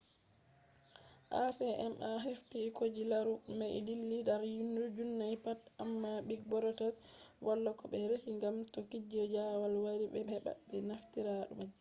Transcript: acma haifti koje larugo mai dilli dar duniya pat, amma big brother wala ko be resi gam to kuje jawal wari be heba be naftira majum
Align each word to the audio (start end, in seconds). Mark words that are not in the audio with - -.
acma 1.43 2.09
haifti 2.23 2.61
koje 2.77 3.01
larugo 3.11 3.47
mai 3.59 3.73
dilli 3.87 4.17
dar 4.29 4.41
duniya 4.97 5.37
pat, 5.45 5.59
amma 5.83 6.11
big 6.27 6.41
brother 6.51 6.93
wala 7.47 7.69
ko 7.79 7.83
be 7.91 7.99
resi 8.11 8.31
gam 8.41 8.55
to 8.73 8.79
kuje 8.89 9.21
jawal 9.33 9.73
wari 9.85 10.05
be 10.13 10.19
heba 10.31 10.51
be 10.69 10.77
naftira 10.89 11.35
majum 11.57 11.69